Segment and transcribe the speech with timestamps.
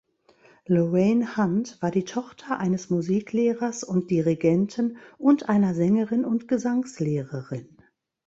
[0.67, 7.77] Lorraine Hunt war die Tochter eines Musiklehrers und Dirigenten und einer Sängerin und Gesangslehrerin.